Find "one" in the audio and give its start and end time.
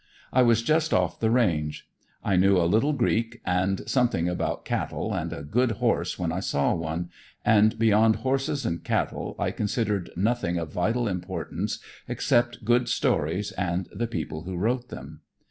6.73-7.11